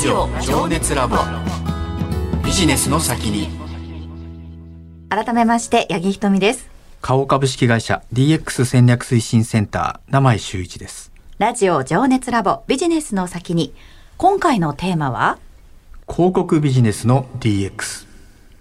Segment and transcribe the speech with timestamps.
[0.00, 1.18] ジオ情熱ラボ。
[2.42, 3.50] ビジネスの先に。
[5.10, 6.70] 改めまして八木ひとみです。
[7.02, 11.12] 花王株式会社 DX 戦略推進センター名井修一です。
[11.36, 13.74] ラジオ情熱ラボビジネスの先に。
[14.16, 15.38] 今回のテーマは？
[16.10, 18.06] 広告ビジネスの DX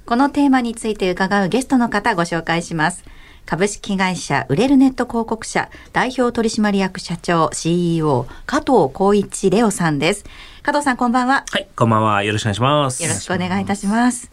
[0.06, 3.06] このテーマについて伺うゲストの方ご紹介します。
[3.46, 10.26] 株式会社売れるネット広告社代表取締役社長 CEO 加藤光一レオさんです
[10.70, 12.22] 加藤さんこんばんははい、こんばんは。
[12.22, 13.02] よろしくお願いします。
[13.02, 14.30] よろしくお願いいたします。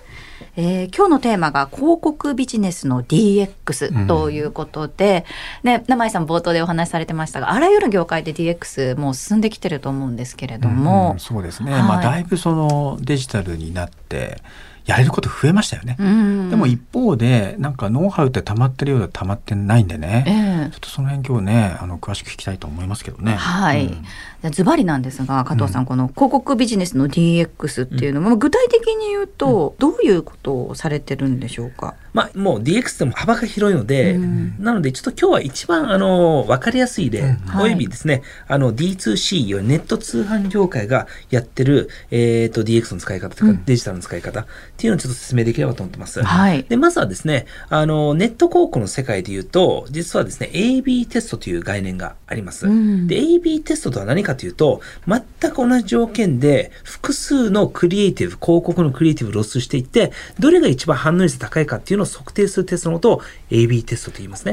[0.54, 5.24] えー今日のテーマが広告ビジネスの DX ということで、
[5.62, 14.42] ね、名井さん冒頭でお話しされてましたが、あらゆる業界で DX もう進んできてると思うんですけれども、うんそうですね、はいまあだいぶそのデジタルになって
[14.86, 16.50] やれること増えましたよね、うん。
[16.50, 20.70] でも一方でなんかノウハウって溜まってるようで溜まってないんでね、ええ。
[20.70, 23.34] ちょっとその辺今日ねあの詳しく聞きたいと思いますけどね。
[23.34, 23.86] はい。
[23.86, 24.04] うん。
[24.42, 34.56] でズバリなんですが加藤さん、この広告ビジネスの DX っていうのも、具体的に言うと、どういうことをされてるんでしょうか、まあ、もう DX でも幅が広いので、うん。
[34.59, 37.60] なので、ちょっと今日は一番、あの、わかりやすい例、うん。
[37.60, 43.64] およびですね、あの、D2C、要はネット通販業界がやってる、えっ、と、DX の使い方とか、うん。
[43.66, 44.46] デジタルの使い方っ
[44.78, 46.23] ていうのをちょっと説明できればと思ってます。
[46.23, 46.64] はい。
[46.66, 52.66] で、まずはですね、あの、ネット広告の世界で言うと、実はですね、AB テストという概念があります。
[52.66, 53.06] うん。
[53.08, 64.53] で、AB テストとは何かというと、全く同じ条件で、複数のクリエイティブ、広告のクリエイティブを露出していって、どれが一番反応率が高いかっていうのを測定するテストのことを AB テストと言いますね。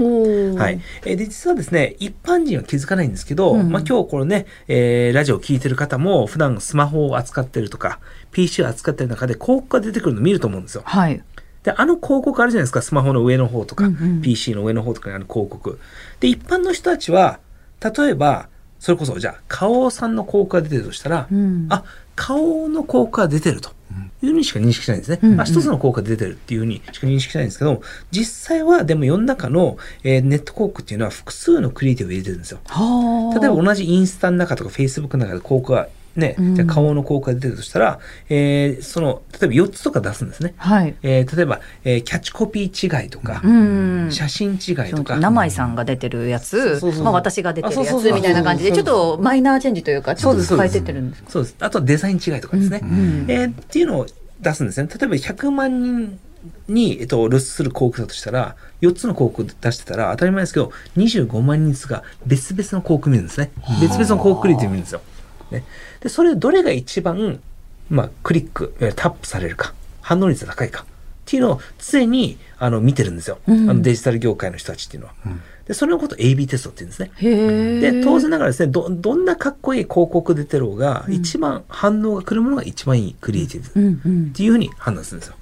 [0.58, 0.82] はい。
[1.06, 8.00] えーで、実はですね、一般人は気づかないんですけど、うんまあ今日これね、えーラジオを聞いてる方も、普段スマホを扱ってるとか、
[8.32, 10.84] PC を扱ってる中で広告が出てくるのを見ると思うんですよ。
[10.86, 11.24] はい
[11.64, 15.80] で、あの広告あるじゃないですか、スマホの上の方とか、うんうん PC の上の方とかにある広告。
[16.20, 17.40] で、一般の人たちは、
[17.82, 18.50] 例えば、
[18.84, 21.68] それこそ、じゃあ、花王さんの広告が出てるとしたら、うん。
[21.70, 21.86] あ、
[22.18, 23.70] 花王の広告が出てると。
[24.22, 25.20] いうふうにしか認識しないんですね。
[25.24, 25.32] うん。
[25.32, 32.60] うんあ、一つの広告が出てるっていうふうにしか認識しないんですけど、実際はでも世の中の、えーネット広告っていうのは複数のクリエイティブを入れてるんですよ。
[32.66, 33.40] はあ。
[33.40, 40.54] 例えば同じインスタの中とかフェイスブックの中で広告がね、うんじゃあ顔の広告が出てるとしたら、えーその、例えば4つとか出すんですね。
[40.58, 45.18] はいえー例えば、えーキャッチコピー違いとか、うん写真違いとか。
[45.18, 51.30] 生井さんが出てるやつ、まあ私が出てるやつみたいな感じで、ちょっとマイナーチェンジというか、ちょっと変えてってるんですか？
[51.32, 51.56] そうです。
[51.60, 52.80] あとはデザイン違いとかですね。
[52.84, 52.86] う
[53.32, 54.06] えーっていうのを
[54.42, 54.88] 出すんですね。
[54.90, 56.20] 例えば100万人
[56.68, 63.52] に、えっと、露出する広告だとしたら、4つの広告出してたら、当たり前ですけど、25万人ずつが別々の広告見るんですね。
[63.82, 65.02] 別々の広告クリエイティブ見るんですよ。
[65.54, 65.64] ね、
[66.02, 67.40] で、それどれが一番、
[67.90, 70.86] まあ、クリック、タップされるか、反応率が高いかっ
[71.26, 73.40] ていうのを常にあの見てるんですよ。
[73.48, 75.14] うんあのデジタル業界の人たちっていうのは。
[75.68, 77.92] で、それのことを AB テストって言うんですね。
[77.92, 85.36] で、当然ながらですね、ど、どんなかっこいい広告出てろうが、一番反応が来るものが一番いいクリエイティブうんうんっていうふうに判断するんですよ。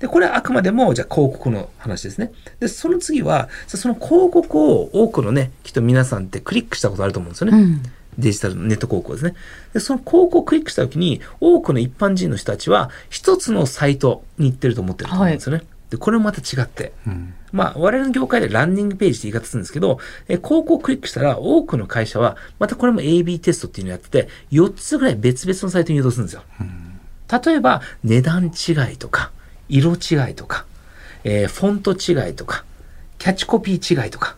[0.00, 2.32] で、これはあくまでも、じゃあ広告の話ですね。
[2.58, 7.80] で、その次は、その広告を多くのね、きっと皆さんってクリックしたことあると思うんですよね。
[8.18, 9.34] うんデジタルのネット広告ですね。
[9.72, 15.62] で、その広告をクリックしたときに、多くの一般人の人たちは、一つのサイトに行ってると思ってると思うんですよね。
[15.90, 19.98] で、これもまた違って、うんまあ、我々の業界でランディングページって言い方するんですけど、
[20.28, 26.42] え広告をクリックしたら、多くの会社は、またこれも AB テストっていうのをやってて、4つぐらい別々のサイトに誘導するんですよ。
[27.46, 29.30] 例えば、値段違いとか、
[29.68, 30.66] 色違いとか、
[31.24, 32.64] えーフォント違いとか、
[33.18, 34.36] キャッチコピー違いとか、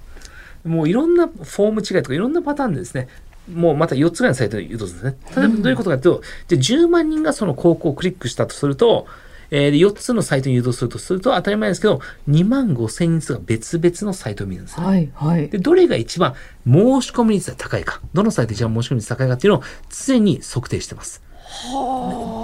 [0.65, 3.09] もういろんなフォーム違いとか、いろんなパターンでですね、
[3.55, 5.43] もうまた4つぐらいのサイトに誘導するんですね。
[5.43, 6.23] 例えばどういうことかというと、
[6.57, 9.07] じゃあ10万人がその広告をクリックしたとすると、
[9.51, 14.87] えーで4つのサイトに誘導するとすると当たり前ですけど、2万5千人が別々のサイトを見るんですね。
[14.87, 15.49] はいはい。
[15.49, 16.35] で、どれが一番
[16.65, 21.23] 申し込み率が高いか、どのサイトが一番申し込み率が高いかっていうのを常に測定してます。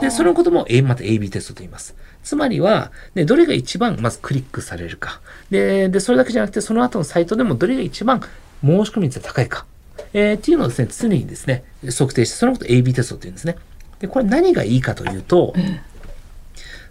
[0.00, 1.94] で、そのことも、えまた AB テストと言います。
[2.24, 5.20] つまりは、ね、どれが一番まずクリックされるか。
[5.50, 8.20] で、で、それだけじゃなくて、その後のサイトでもどれが一番
[8.64, 9.64] 申し込み率が高いか。
[10.12, 13.56] えーっていうのをですね、常にですね、測定して、そのことを AB テストって言うんですね。
[14.00, 15.54] で、これ何がいいかというと、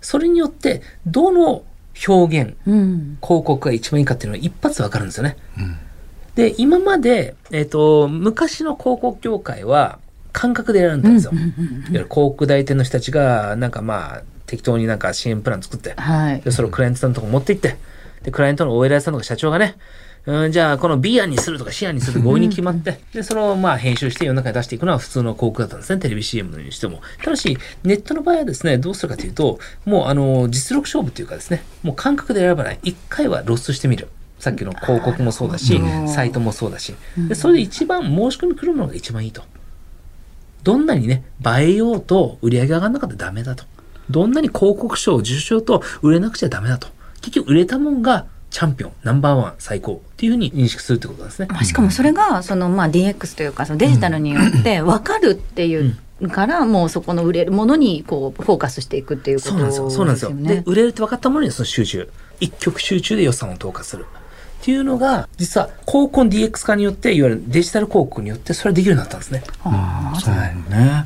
[0.01, 1.63] それによって、どの
[2.07, 3.17] 表現、うん。
[3.21, 5.37] 広告が一番いいかっていうのは一発でわかるんですよね。
[6.35, 9.99] で、今まで、えっ、と、昔の広告業界は
[10.33, 11.31] 感覚で選んだんですよ。
[11.31, 11.41] いわ
[11.91, 16.41] ゆる広告代理店の人たちが、なんかまあ、適当になんか支援プラン作って、はい。
[16.41, 17.77] で、それをクライアントさんのとこ持って行って、
[18.23, 19.77] で、クライアントのお偉いさんとか社長がね、
[20.25, 26.01] うん、じゃあ、この B 案にするとか C 案にする合意に決まって、で、それをまあ編集して世の中に出していくのは普通の広告だったんですね。
[26.01, 27.01] テレビ CM にしても。
[27.23, 32.79] ただし、ネットの場合はですね、どうするかというと、もうあの、実力勝負というかですね、もう感覚で選ばない。
[32.83, 34.07] 一回は露出してみる。
[34.39, 36.95] さっきの広告もそうだしサイトもそうだし。
[37.17, 39.43] で、それで一番申し込み来るものが一番いいと。
[40.63, 43.65] どんなにね、映えようと売り上げ上がんなかったらダメだと。
[44.09, 46.87] どんなに広告賞を受賞と売れなくちゃダメだと。
[47.21, 51.47] 結局売れたもんがチャンピオン、ナンバーワン、最高っていうふうに認識するってことなんですね。
[51.51, 55.95] まあ、しかもそれがそのまあ DX というかそのデジタルによって分かるっていう
[56.31, 59.89] からもうそこの売れるものにこうフォーカスしていくっていうことそうなんですよ。
[59.89, 60.29] そうなんですよ。
[60.29, 60.63] でね、。
[60.65, 62.09] 売れるって分かったものにその集中。
[62.39, 64.05] 一極集中で予算を投下する。
[64.61, 69.43] っていうのが、実は、広告の DX 化によって、いわゆるデジタル広告によって、それはできるようになったんですね。
[69.63, 71.05] ああそうね。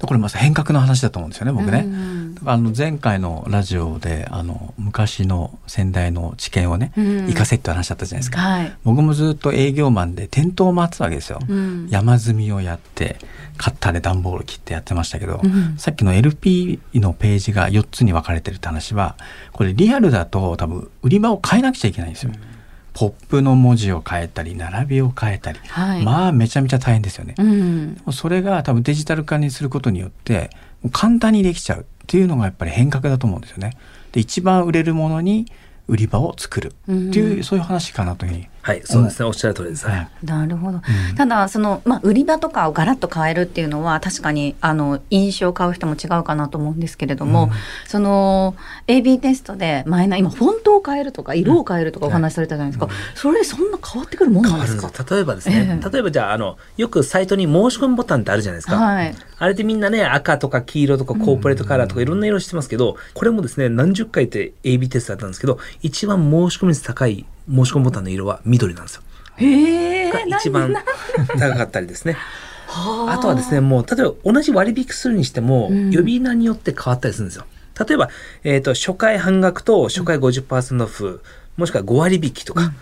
[0.00, 1.84] これまさに変革の話だと思うんですよね、僕ね。
[1.86, 8.40] うんあの前回のラジオであの昔の先代の知見をね、うん活かせって話だったじゃないですか。
[8.40, 8.76] はい。
[8.84, 11.40] 僕もずっと営業マンで店頭を回ってたわけですよ。
[11.48, 13.16] うん山積みをやって
[13.56, 19.16] カッターで段ボール切ってやってましたけど、うんさっきの LP のページが4つに分かれてるって話は
[19.52, 22.32] これリアルだと多分売り場を変えなくちゃいけないんですよ。
[22.98, 26.02] ポップの文字を変えたり並びを変えたり、はい。
[26.02, 27.34] まあめちゃめちゃ大変ですよね。
[27.36, 28.00] うん。
[28.10, 30.48] それが多分デジタル化にすることによって
[30.92, 33.76] 簡単にできちゃうっていうのがやっぱり変革だと思うんですよね。
[34.12, 35.44] で一番売れるものに
[35.88, 38.48] 売り場を作るっていう、うんそういう話かなというふうに。
[38.66, 39.26] はい、そうですね。
[39.26, 39.86] おっしゃる通りです。
[39.86, 40.78] はいなるほど。
[40.78, 47.50] うんただそのまあ売り場とかをガラッと変えるっていうのは確かにあの印象を買う人も違うかなと思うんですけれども、うん
[47.86, 48.56] その
[48.88, 52.88] A/B テストで前な今フォントを変えるとか色を変えるとかお話しされたじゃないですか。
[53.14, 54.90] それそんな変わってくるもんな変んですか？
[55.14, 58.76] 例えばですね、ええ例えばじゃあ、あの、よくサイトに申し込みボタンってあるじゃないですか。
[58.76, 59.14] はい。
[59.38, 69.02] あれでみんなね、赤とか黄色とかコーポレートカラーとかいろんな色してますけど、これもですね、何十回って AB テストだったんですけど、一番申し込み率高い申し込みボタンの色は緑なんですよ。
[69.36, 70.10] へえ。
[70.10, 70.74] が一番
[71.38, 72.16] 高かったりですね。
[72.66, 77.46] はあとはですね、もう、例えば同じ割引するにしても、うん呼び名によって変わったりするんですよ。
[77.78, 78.10] 例えば、
[78.44, 81.22] えっ、と、初回半額と初回50%オフ、
[81.56, 82.72] もしくは5割引きとか、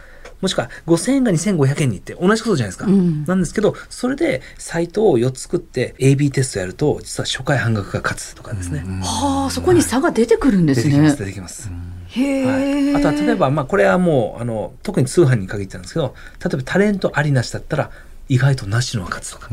[0.40, 2.87] もしくは5000円が2500円にって同じことじゃないですか。
[2.87, 8.84] うんなんですけど、それでサイトを4つ作って AB テストやると、実は初回半額が勝つとかですね。
[9.02, 11.19] はあそこに差が出てくるんですね出てきます、。
[11.19, 11.70] 出てきます。
[12.14, 17.90] へえ、はい、あとは例えば、まあ、これはもうあの特に通販に限ってなんですけど例えばタレントありなしだったら
[18.28, 19.49] 意外となしのが勝つとか。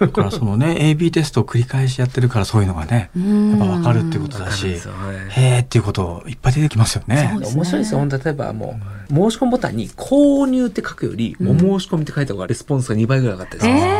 [0.00, 7.30] だからそのね AB テストを繰り返しやってるからそういうのがねやっぱ分かるっていうことだしですよはいへーっていうこといっぱい出てきますよね。
[7.32, 7.40] そう。
[7.40, 7.56] ですね。
[7.56, 8.08] 面白いですよ。
[8.08, 8.80] 例えばも
[9.10, 13.92] う、申し込みボタンに購入って書くより、お申し込みって書いた方がレスポンスが2倍ぐらい上がったりするんですよ。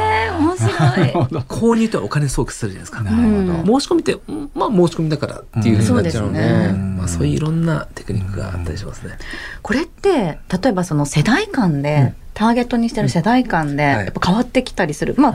[1.48, 3.02] 購入ってお金総屈するじゃないですか。
[3.02, 3.22] なるほ
[3.64, 3.72] ど。
[3.72, 3.80] うん。
[3.80, 6.46] 申し込みって、うんまあ申し込みだからっていうふうになっちゃうので、うん。
[6.46, 6.78] そうですね。
[6.98, 9.18] まあそういういろんなテクニックがあったりしますね。
[9.62, 14.04] これって例えばその世代間で、ターゲットにしてる世代間ではい。
[14.04, 15.34] やっぱ変わってきたりする、まあ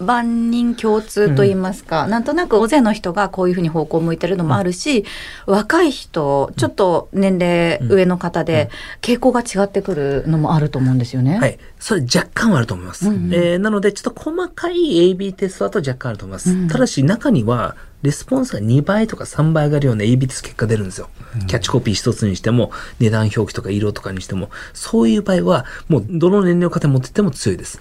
[0.00, 5.04] 万人共通と言いますか、なんとなく大勢の人がこういうふうに方向を向いてるのもあるし、
[5.46, 8.70] 若い人ちょっと年齢上の方で
[9.02, 11.38] 傾向が違ってくるのもあると思うんですよね。
[11.38, 11.58] はい。
[11.78, 13.08] それ若干はあると思います。
[13.08, 16.50] うんうんえーなので、ちょっと細かい AB テストだと若干あると思います。
[16.50, 21.10] うんただし、中には、レスポンスが2倍とか3倍上がるような AB テスト結果出るんですよ。
[21.46, 27.78] キャッチコピー一つにしても、値段表記とか色とかにしても、そういう場合は、もうどの年齢の方持ってっても強いです。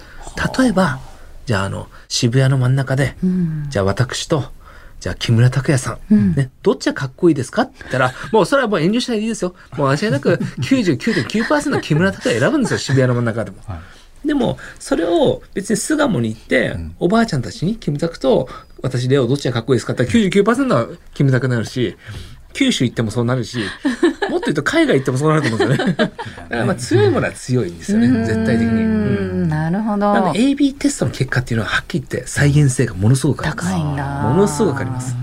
[0.59, 0.99] 例えば、
[1.49, 4.43] じゃあ、あの、渋谷の真ん中で、うんじゃあ私と、
[4.99, 9.55] じゃあ木村拓哉さん、うんね、どっちがかっこいいですかって言ったら、もうそれはもう遠慮しないでいいですよ。
[9.75, 13.57] もう間違いなく 99.9%の木村拓哉選ぶんですよ、渋谷の真ん中でも。
[14.23, 18.47] でも、それを別に巣鴨に行って、おばあちゃんたちにキムタクと
[18.83, 21.97] 私レオどっちがかっこいいですかって言ったら99%はキムタクになるし、
[22.53, 23.59] 九州行ってもそうなるし、
[24.29, 25.93] もっと言うと海外行ってもそうなると思うんですよね。
[25.95, 26.13] だか
[26.49, 28.83] らまあ強いものは強いんですよね、絶対的に。
[28.83, 30.13] ううんんなるほど。
[30.13, 33.69] なので AB テストの結果っていうのははっきり言って再現性がものすごくあります。
[33.69, 34.05] 高いんだ。
[34.23, 35.15] ものすごくあります。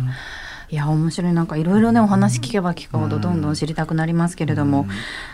[0.68, 1.32] いや面白い。
[1.32, 4.87] なんかいろいろねお話聞けば聞くほどどんどん知りたくなりますけれども、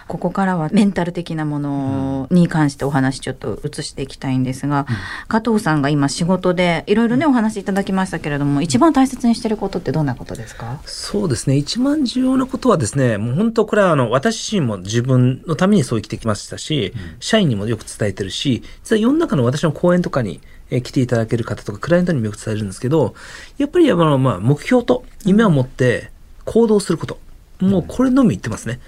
[0.07, 4.87] ここからはメンタル的なものに関してお話ちょっと移していきたいんですが、
[5.29, 10.81] 加藤さんが今仕事でいろいろねお話いただきましたけれども一番大切にしてることってどんなことですか？
[10.85, 11.57] そうですね。
[11.57, 20.41] 一番重要なことはですね、もう本当これはあの、私自身も自分のためにそう生きてきましたし、社員にもよく伝えてるし、実は世の中の私の講演とかに、
[20.73, 23.15] えー来ていただける方とか、クライアントにもよく伝えるんですけど、
[23.59, 26.11] やっぱりあの、まあ、目標と夢を持って
[26.45, 27.19] 行動すること。
[27.61, 28.81] もうこれのみ言ってますね。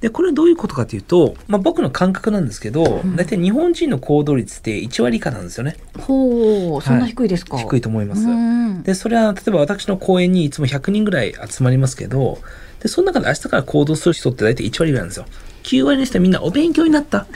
[0.00, 5.76] で、これはどういうことかというと、まあ僕の感覚なんですけど、大体日本人の行動率って1割以下なんですよね。
[5.98, 8.22] ほうそんな低いですか、低いと思います。
[8.22, 12.38] うんで、それは例えば私の講演にいつも100人ぐらい集まりますけど、
[12.80, 15.26] で、その中で明日から行動する人って大体1割ぐらいなんですよ。
[15.64, 17.26] 9割の人はみんなお勉強になったっ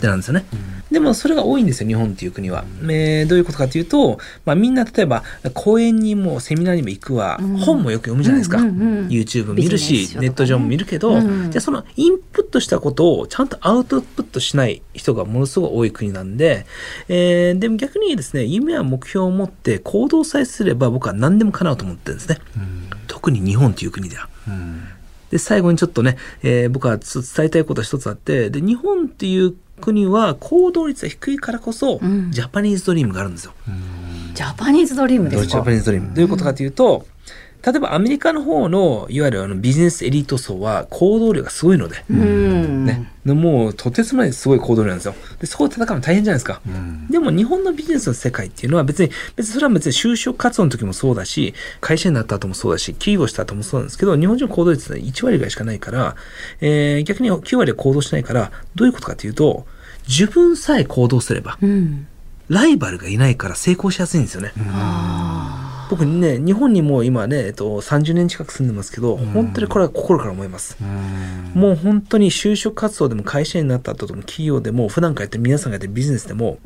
[0.00, 0.44] てなんですよね。
[0.90, 2.64] でもそれが多いんですよ、日本っていう国は。
[2.84, 5.22] えーどういうことかというと、まあみんな例えば
[5.54, 8.58] 講演にもセミナーにも行くわ、うん本もよく読むじゃないですか。
[8.58, 16.66] うんうんうん YouTube 見るし、ネット上も見るけど、うんじゃあそのインプットしたことをちゃんとアウトプットしない人がものすごい多い国なんで、
[17.08, 22.38] えーでも逆にですね、夢や目標を持って行動さえすれば僕は何でも叶うと思ってるんですね。
[23.06, 24.28] 特に日本という国では。
[24.48, 24.82] うん
[25.30, 33.52] で、最後にちょっとね、えー僕はちょっと伝えたいことが一つあって、で、日本っていう国は行動率が低いからこそ、うんジャパニーズドリームがあるんですよ。
[34.34, 35.48] ジャパニーズドリームですか？
[35.48, 36.14] ジャパニーズドリーム？
[36.14, 37.06] どういうことかというと、
[37.64, 45.14] 例えばアメリカの方の、いわゆるあのビジネスエリート層は行動量がすごいので、うんね、でもうとてつもないすごい行動量なんですよ。
[45.40, 46.60] で、そこで戦うの大変じゃないですか。
[46.66, 56.16] うんでも日本のビジネスの世界っていうのは別に、別にそれは別に就職活動の時もそうだし、会社になった後もそうだし、起業した後もそうなんですけど、日本人の行動率は1割ぐらいしかないから、
[56.60, 59.66] えー逆に9割は行動しないから、どういうことかというと、
[60.06, 62.06] 自分さえ行動すれば、うん
[62.48, 64.52] ライバルがいないから成功しやすいんですよね。
[64.56, 65.57] あ
[65.90, 70.76] 僕ね、日本にもう今ね、えっと、30年近く住んでますけど、本当にこれは心から思います。
[70.80, 71.60] うん。
[71.60, 76.58] もう本当に就職活動でも会社になった後でも企業でも普段からやってる皆さんがやってるビジネスでも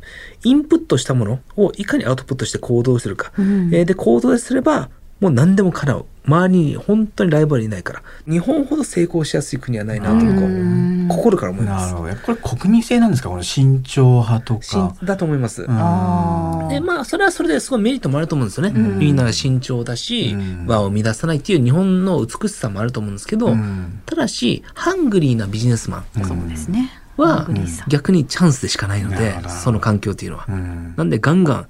[0.43, 3.73] インプットしたものをいかにアウトプットして行動するか、うん。
[3.73, 4.89] えーで行動すれば
[5.19, 11.07] もう何でも叶う周りに本当にライバルいないから日本ほど成功しやすい国はないなと僕はうん。
[11.09, 11.85] 心から思います。
[11.87, 12.09] なるほど。
[12.09, 13.29] やっぱりこれ国民性なんですか？
[13.29, 14.95] この慎重派とか。
[15.03, 18.99] だと思います、あでまあそれはそれですごいメリットもあると思うんですよね、うん。
[18.99, 20.65] みんなが慎重だし、うん。
[20.65, 24.01] 和を乱さないっていう日本の美しさもあると思うんですけど、うん。
[24.05, 26.89] ただしハングリーなビジネスマンあそうですね。
[27.17, 27.47] は
[27.89, 30.93] 逆にチャンスでしかないのでその環境っていうのは、うん。
[30.97, 31.67] なんでガンガン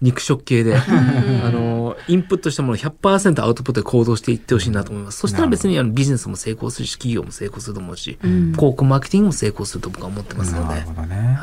[0.00, 0.80] 肉食系で、あ
[1.50, 5.18] のインプットしたものを100%アウトプットで行動していってほしいなと思います。
[5.18, 8.52] そしたら別にあのビジネスも成功するし企業も成功すると思うし、ん。
[8.52, 11.16] 広告マーケティングも成功すると僕は思ってますので、なるほどね。
[11.16, 11.36] はい、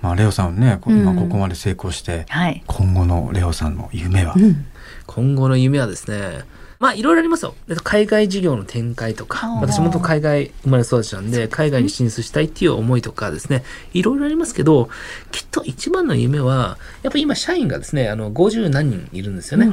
[0.00, 2.62] まあレオさんね、今ここまで成功して、はい。
[2.66, 4.34] 今後のレオさんの夢は？
[4.36, 4.66] うん。
[5.06, 6.44] 今後の夢はですね
[6.82, 7.54] まあいろいろありますよ。
[7.68, 9.46] で海外事業の展開とか。
[9.60, 13.62] 私もと海外生まれ育ちなんで、海外に進出したいっていう思いとかですね、
[13.94, 14.88] いろいろありますけど、
[15.30, 19.72] きっと一番の夢は、やっぱ今社員がですね、あの50何人いるんですよね。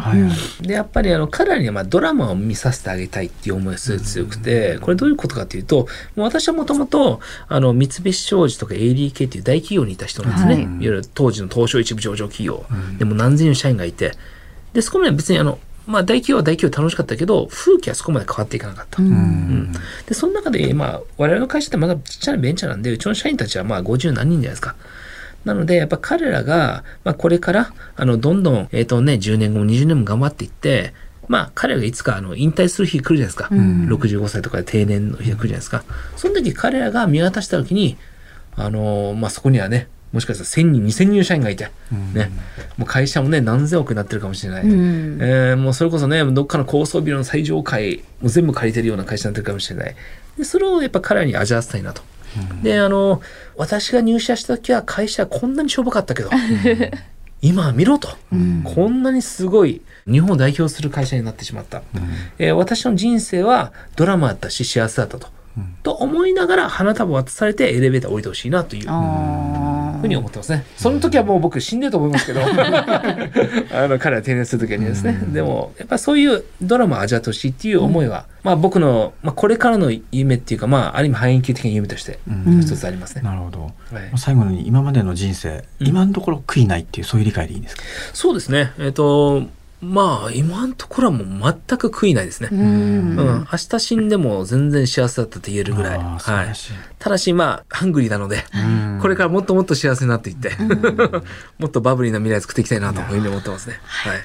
[0.61, 10.53] で、やっぱりあの彼らにはまあドラマを見させてあげたいっていう思いがすごい強くて、これどういうことかというと、もう私はもともと、あの、三菱商事とか ADK っていう大企業にいた人なんですね。
[10.53, 10.63] はい。
[10.63, 12.65] い、わゆる当時の東証一部上場企業。
[12.99, 14.11] でも何千人の社員がいて、
[14.73, 15.57] で、そこまで別にあの、
[15.89, 19.01] まあ大企業は大企業楽しかったけど、風景はそこまで変わっていかなかった。
[19.01, 19.71] うん
[20.05, 24.75] で、その中で、まあ、我々の会社ってまだちっちゃなベンチャーなんで、うちの社員たちはまあ50何人じゃないですか。
[25.45, 30.93] なので、やっぱ彼らが、まあこれから、あの、どんどん、えっ、とね、10年後も20年も頑張っていって、
[31.27, 33.49] まあ彼らがいつかあの引退する日来るじゃないですか。
[33.49, 35.83] 65歳とかで定年の日が来るじゃないですか。
[36.17, 37.97] その時彼らが見渡した時に、
[38.55, 41.69] あのまあそこにはね、もしかしたら1000人、2000人の社員がいて、
[42.13, 42.31] ね、
[42.77, 44.63] もう会社もね、何千億になってるかもしれない。
[44.63, 45.17] うん。
[45.21, 49.95] えーもうそれこそね、どっかの高層ビルの最上階、もう全部借りてるような会社になってるかもしれない。
[50.37, 52.01] で、それをやっぱ彼らに味わわせたいなと。
[52.63, 53.21] で、あの、
[53.55, 56.29] 私が入社した時は会社はこんなにしょぼかったけど、
[57.41, 58.09] 今は見ろと、
[58.63, 61.81] こんなにすごい日本を代表する会社になってしまった。
[62.37, 65.27] えー私の人生はドラマだったし幸せだったと。
[65.83, 68.85] と思いながら花束を渡されてエレベーター降りてほしいなという。
[68.89, 69.68] あ
[69.99, 70.65] ふうに思ってますね。
[70.77, 72.41] その時はもう僕死んでると思いますけど、
[73.73, 75.19] あの彼は定年する時にですね。
[75.33, 83.21] でも、やっぱそういうドラマを味わってほしいっていう思いは、まあ僕の、まあこれからの夢っていうか、まあある意味半永久的な夢としてうん一つありますね。
[83.23, 83.61] なるほど。
[83.61, 83.73] はい
[84.17, 87.83] 最後に今までの人生、うん今のところ悔いないっていうそういう理解でいいんですか？
[88.13, 88.71] そうですね。
[88.79, 89.43] えっ、と、
[89.81, 92.49] まあ今のところはもう全く悔いないですね。
[92.51, 95.99] ーううん、ん明日死んでも全然幸せだったと言えるぐらい。
[95.99, 96.47] はい。
[96.99, 98.99] ただし、まあ、ハングリーなので、うん。
[99.01, 100.51] これからもっともっと幸せになっていって、
[101.59, 103.79] もっとバブリーな未来を作っていきたいなというふうに思ってますね。
[103.85, 104.17] はい。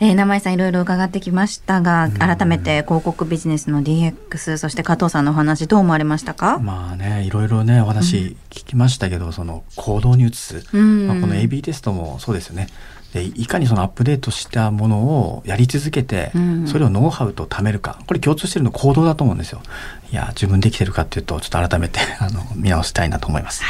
[0.00, 11.06] えー、名前さんいろいろ伺ってきましたが、改めて広告ビジネスの DX そして加藤さんのお話どう思われましたか、まあねいろいろねお話聞きましたけど、その行動に移す、うん。
[11.06, 12.66] まあ、この AB テストもそうですよね
[13.14, 16.66] でいかにそのアップデートしたものをやり続けて、うん。
[16.66, 18.00] それをノウハウと貯めるか。
[18.08, 19.62] これ共通してるの行動だと思うんですよ。
[20.10, 23.62] いや自分できてるかっていうとちょっと改めて あの見直したいなと思います、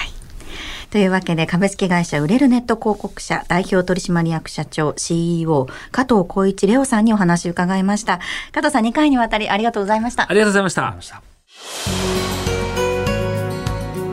[0.91, 8.21] というわけで株式会社売れるネット広告社代表取締役社長 CEO 加藤浩一レオさんにお話を伺いました。
[8.53, 10.27] 加藤さん2回にわたりありがとうございました。
[10.29, 11.23] ありがとうございました。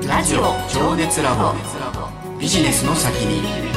[0.07, 1.53] ラジオ情熱ラボ。
[2.37, 3.70] ビジネスの先に